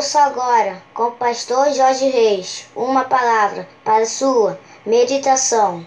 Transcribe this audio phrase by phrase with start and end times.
[0.00, 5.84] Ouça agora, com o pastor Jorge Reis, uma palavra para sua meditação.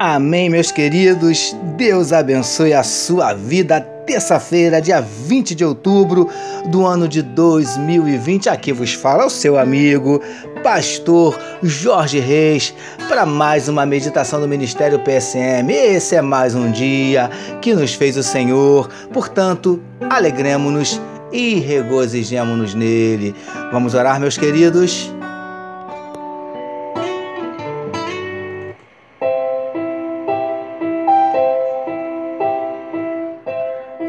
[0.00, 1.54] Amém, meus queridos.
[1.76, 3.91] Deus abençoe a sua vida.
[4.06, 6.28] Terça-feira, dia 20 de outubro
[6.66, 8.48] do ano de 2020.
[8.48, 10.20] Aqui vos fala o seu amigo,
[10.62, 12.74] pastor Jorge Reis,
[13.08, 15.70] para mais uma meditação do Ministério PSM.
[15.70, 18.88] Esse é mais um dia que nos fez o Senhor.
[19.12, 21.00] Portanto, alegremos-nos
[21.32, 23.34] e regozijemos-nos nele.
[23.70, 25.11] Vamos orar, meus queridos.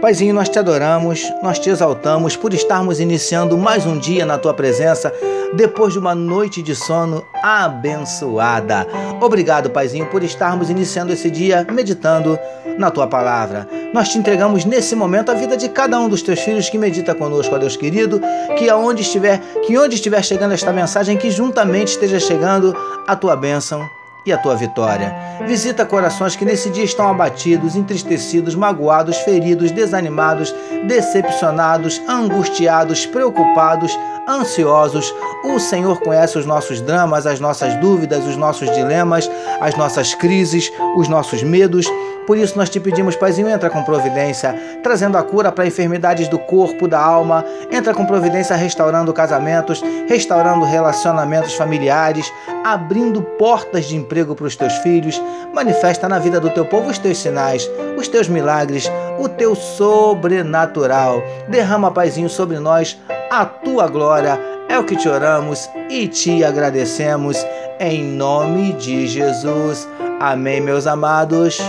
[0.04, 4.54] Paizinho, nós te adoramos, nós te exaltamos por estarmos iniciando mais um dia na tua
[4.54, 5.14] presença,
[5.54, 8.86] depois de uma noite de sono abençoada.
[9.22, 12.38] Obrigado, Paizinho, por estarmos iniciando esse dia meditando
[12.78, 13.66] na tua palavra.
[13.94, 17.16] Nós te entregamos nesse momento a vida de cada um dos teus filhos que medita
[17.16, 18.20] conosco, ó Deus querido,
[18.58, 22.76] que aonde estiver, que onde estiver chegando esta mensagem, que juntamente esteja chegando
[23.08, 23.90] a tua bênção
[24.26, 25.14] e a tua vitória.
[25.46, 30.54] Visita corações que nesse dia estão abatidos, entristecidos, magoados, feridos, desanimados,
[30.86, 35.14] decepcionados, angustiados, preocupados, ansiosos.
[35.44, 40.72] O Senhor conhece os nossos dramas, as nossas dúvidas, os nossos dilemas, as nossas crises,
[40.96, 41.86] os nossos medos.
[42.26, 46.40] Por isso nós te pedimos, Paizinho, entra com providência, trazendo a cura para enfermidades do
[46.40, 47.46] corpo, da alma.
[47.72, 52.32] Entra com providência restaurando casamentos, restaurando relacionamentos familiares,
[52.64, 55.22] abrindo portas de emprego para os teus filhos.
[55.54, 61.22] Manifesta na vida do teu povo os teus sinais, os teus milagres, o teu sobrenatural.
[61.48, 62.98] Derrama, Paizinho, sobre nós
[63.30, 64.40] a tua glória.
[64.70, 67.46] É o que te oramos e te agradecemos
[67.80, 69.88] em nome de Jesus.
[70.20, 71.60] Amém, meus amados.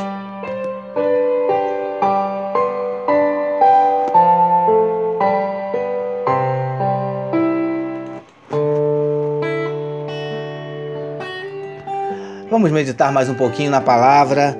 [12.55, 14.57] Vamos meditar mais um pouquinho na palavra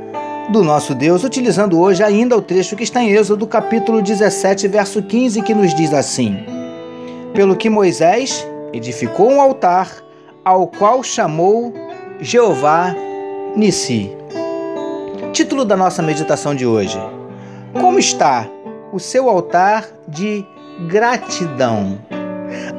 [0.49, 5.01] do nosso Deus, utilizando hoje ainda o trecho que está em Êxodo, capítulo 17, verso
[5.01, 6.45] 15, que nos diz assim:
[7.33, 9.89] Pelo que Moisés edificou um altar,
[10.45, 11.73] ao qual chamou
[12.19, 12.93] Jeová
[13.55, 14.11] Nissi.
[15.33, 16.99] Título da nossa meditação de hoje:
[17.81, 18.45] Como está
[18.93, 20.45] o seu altar de
[20.89, 21.97] gratidão?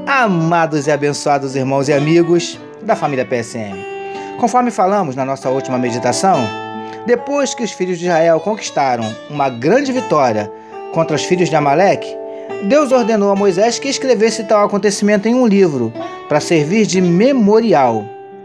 [0.06, 3.95] Amados e abençoados irmãos e amigos da família PSM.
[4.40, 6.38] Conforme falamos na nossa última meditação,
[7.06, 10.52] depois que os filhos de Israel conquistaram uma grande vitória
[10.94, 12.16] contra os filhos de Amaleque,
[12.64, 15.94] Deus ordenou a Moisés que escrevesse tal acontecimento em um livro,
[16.28, 18.04] para servir de memorial,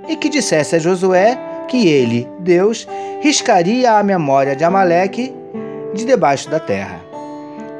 [0.08, 2.86] e que dissesse a Josué que ele, Deus,
[3.20, 5.34] riscaria a memória de Amaleque
[5.94, 7.00] de debaixo da terra.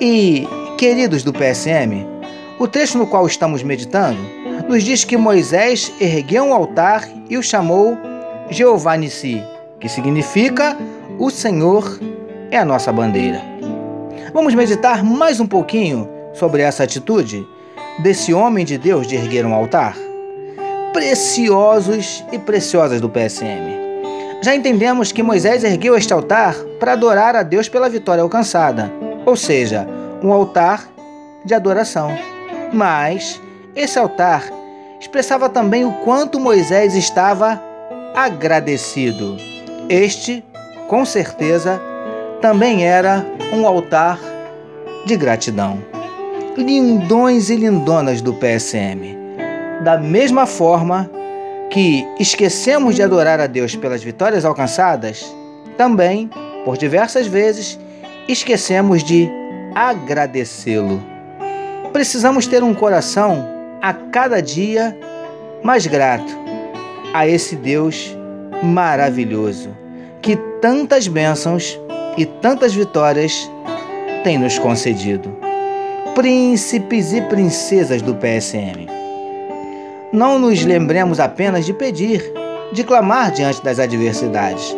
[0.00, 2.06] E, queridos do PSM,
[2.58, 7.42] o trecho no qual estamos meditando nos diz que Moisés ergueu um altar e o
[7.42, 7.96] chamou
[8.50, 9.42] Jeová Nissi,
[9.78, 10.76] que significa
[11.18, 11.98] o Senhor
[12.50, 13.40] é a nossa bandeira.
[14.32, 17.46] Vamos meditar mais um pouquinho sobre essa atitude
[18.00, 19.96] desse homem de Deus de erguer um altar?
[20.92, 23.78] Preciosos e preciosas do PSM.
[24.42, 28.90] Já entendemos que Moisés ergueu este altar para adorar a Deus pela vitória alcançada,
[29.26, 29.86] ou seja,
[30.22, 30.88] um altar
[31.44, 32.10] de adoração.
[32.72, 33.40] Mas
[33.74, 34.44] esse altar
[35.00, 37.62] expressava também o quanto Moisés estava
[38.14, 39.36] agradecido.
[39.88, 40.44] Este,
[40.88, 41.80] com certeza,
[42.40, 44.18] também era um altar
[45.06, 45.78] de gratidão.
[46.56, 49.16] Lindões e lindonas do PSM.
[49.82, 51.10] Da mesma forma
[51.70, 55.24] que esquecemos de adorar a Deus pelas vitórias alcançadas,
[55.78, 56.28] também,
[56.64, 57.78] por diversas vezes,
[58.28, 59.30] esquecemos de
[59.74, 61.00] agradecê-lo.
[61.92, 64.96] Precisamos ter um coração a cada dia
[65.62, 66.38] mais grato
[67.14, 68.16] a esse Deus
[68.62, 69.70] maravilhoso
[70.22, 71.78] que tantas bênçãos
[72.16, 73.50] e tantas vitórias
[74.22, 75.34] tem nos concedido.
[76.14, 78.86] Príncipes e princesas do PSM.
[80.12, 82.22] Não nos lembremos apenas de pedir,
[82.72, 84.76] de clamar diante das adversidades,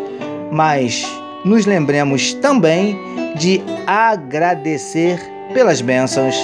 [0.51, 1.05] mas
[1.45, 2.97] nos lembremos também
[3.37, 5.19] de agradecer
[5.53, 6.37] pelas bênçãos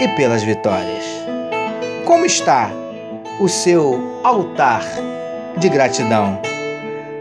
[0.00, 1.15] e pelas vitórias.
[2.06, 2.70] Como está
[3.40, 4.84] o seu altar
[5.58, 6.40] de gratidão?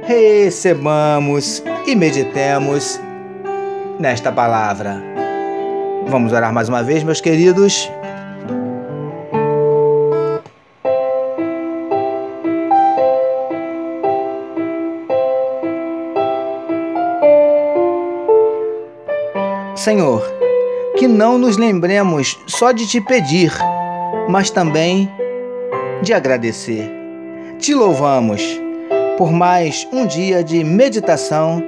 [0.04, 3.02] Recebamos e meditemos
[4.00, 5.02] nesta palavra.
[6.06, 7.90] Vamos orar mais uma vez, meus queridos.
[19.76, 20.24] Senhor,
[20.96, 23.52] que não nos lembremos só de te pedir,
[24.30, 25.10] mas também
[26.02, 26.90] de agradecer.
[27.60, 28.42] Te louvamos
[29.18, 31.64] por mais um dia de meditação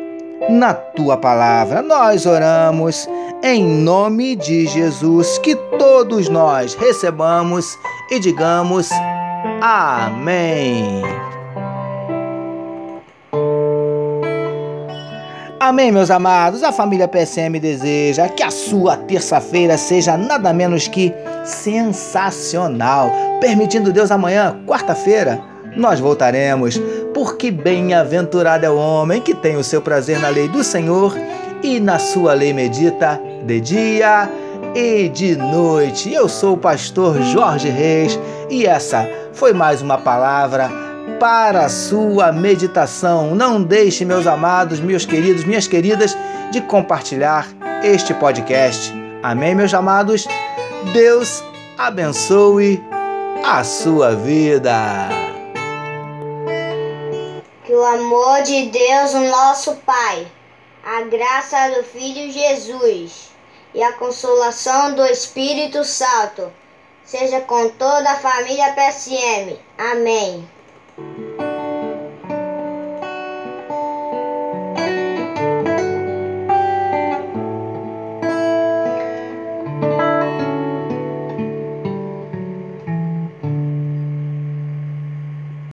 [0.50, 1.82] na tua palavra.
[1.82, 3.08] Nós oramos
[3.44, 7.78] em nome de Jesus, que todos nós recebamos
[8.12, 8.90] e digamos
[9.62, 11.27] amém.
[15.68, 16.64] Amém, meus amados.
[16.64, 23.12] A família PSM deseja que a sua terça-feira seja nada menos que sensacional.
[23.42, 25.42] Permitindo Deus, amanhã, quarta-feira,
[25.76, 26.80] nós voltaremos,
[27.14, 31.14] porque bem-aventurado é o homem que tem o seu prazer na lei do Senhor
[31.62, 34.32] e na sua lei medita de dia
[34.74, 36.14] e de noite.
[36.14, 38.18] Eu sou o pastor Jorge Reis
[38.50, 40.87] e essa foi mais uma palavra
[41.20, 43.36] para a sua meditação.
[43.36, 46.18] Não deixe, meus amados, meus queridos, minhas queridas,
[46.52, 47.48] de compartilhar
[47.84, 48.94] este podcast.
[49.24, 50.28] Amém, meus amados?
[50.94, 51.44] Deus
[51.78, 52.84] abençoe
[53.44, 55.10] a sua vida.
[57.66, 60.28] Que o amor de Deus, nosso Pai,
[60.86, 63.30] a graça do Filho Jesus
[63.74, 66.52] e a consolação do Espírito Santo
[67.04, 69.58] seja com toda a família PSM.
[69.78, 70.57] Amém.